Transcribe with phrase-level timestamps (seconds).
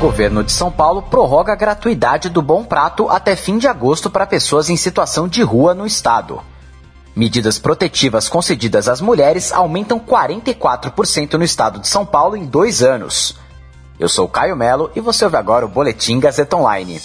[0.00, 4.26] Governo de São Paulo prorroga a gratuidade do Bom Prato até fim de agosto para
[4.26, 6.40] pessoas em situação de rua no estado.
[7.14, 13.36] Medidas protetivas concedidas às mulheres aumentam 44% no estado de São Paulo em dois anos.
[13.98, 16.98] Eu sou Caio Melo e você ouve agora o Boletim Gazeta Online.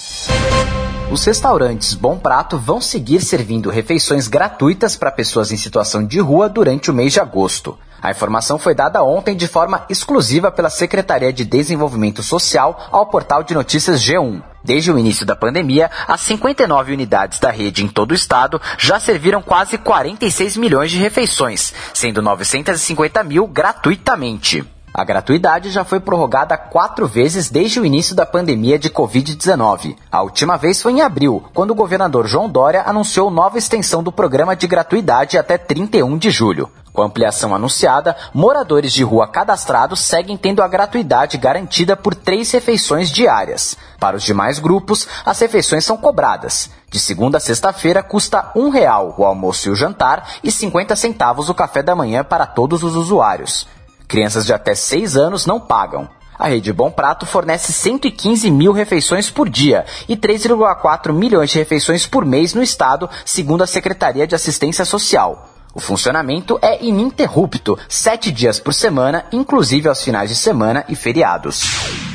[1.11, 6.49] Os restaurantes Bom Prato vão seguir servindo refeições gratuitas para pessoas em situação de rua
[6.49, 7.77] durante o mês de agosto.
[8.01, 13.43] A informação foi dada ontem de forma exclusiva pela Secretaria de Desenvolvimento Social ao portal
[13.43, 14.41] de notícias G1.
[14.63, 18.99] Desde o início da pandemia, as 59 unidades da rede em todo o estado já
[18.99, 24.74] serviram quase 46 milhões de refeições, sendo 950 mil gratuitamente.
[24.97, 29.97] A gratuidade já foi prorrogada quatro vezes desde o início da pandemia de Covid-19.
[30.09, 34.09] A última vez foi em abril, quando o governador João Dória anunciou nova extensão do
[34.09, 36.71] programa de gratuidade até 31 de julho.
[36.93, 42.49] Com a ampliação anunciada, moradores de rua cadastrados seguem tendo a gratuidade garantida por três
[42.51, 43.75] refeições diárias.
[43.99, 46.69] Para os demais grupos, as refeições são cobradas.
[46.89, 51.49] De segunda a sexta-feira custa um real o almoço e o jantar e 50 centavos
[51.49, 53.67] o café da manhã para todos os usuários.
[54.07, 56.07] Crianças de até 6 anos não pagam.
[56.37, 62.05] A Rede Bom Prato fornece 115 mil refeições por dia e 3,4 milhões de refeições
[62.05, 65.49] por mês no estado, segundo a Secretaria de Assistência Social.
[65.73, 72.14] O funcionamento é ininterrupto, sete dias por semana, inclusive aos finais de semana e feriados.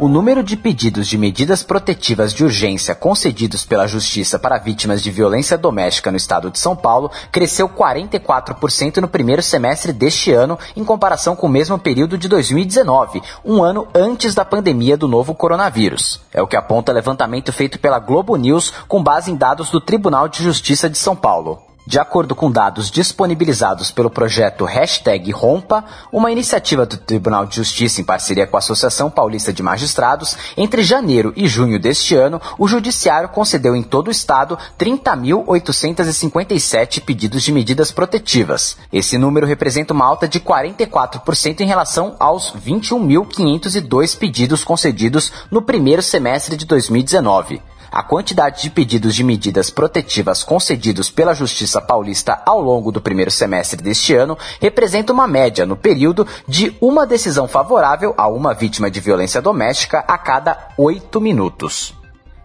[0.00, 5.10] O número de pedidos de medidas protetivas de urgência concedidos pela Justiça para vítimas de
[5.10, 10.84] violência doméstica no estado de São Paulo cresceu 44% no primeiro semestre deste ano, em
[10.84, 16.20] comparação com o mesmo período de 2019, um ano antes da pandemia do novo coronavírus.
[16.32, 20.28] É o que aponta levantamento feito pela Globo News com base em dados do Tribunal
[20.28, 21.67] de Justiça de São Paulo.
[21.88, 25.82] De acordo com dados disponibilizados pelo projeto Hashtag Rompa,
[26.12, 30.82] uma iniciativa do Tribunal de Justiça em parceria com a Associação Paulista de Magistrados, entre
[30.82, 37.52] janeiro e junho deste ano, o Judiciário concedeu em todo o Estado 30.857 pedidos de
[37.52, 38.76] medidas protetivas.
[38.92, 46.02] Esse número representa uma alta de 44% em relação aos 21.502 pedidos concedidos no primeiro
[46.02, 47.62] semestre de 2019.
[47.90, 53.30] A quantidade de pedidos de medidas protetivas concedidos pela Justiça Paulista ao longo do primeiro
[53.30, 58.90] semestre deste ano representa uma média no período de uma decisão favorável a uma vítima
[58.90, 61.94] de violência doméstica a cada oito minutos.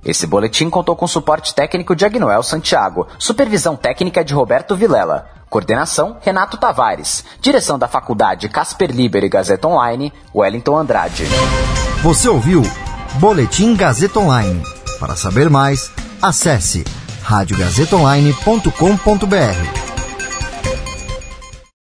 [0.06, 6.18] Esse boletim contou com suporte técnico de Agnoel Santiago, supervisão técnica de Roberto Vilela, coordenação
[6.22, 11.26] Renato Tavares, direção da Faculdade Casper Liber e Gazeta Online, Wellington Andrade.
[12.02, 12.64] Você ouviu
[13.20, 14.62] Boletim Gazeta Online.
[15.04, 15.92] Para saber mais,
[16.22, 16.86] acesse
[17.24, 19.83] radiogazetaonline.com.br.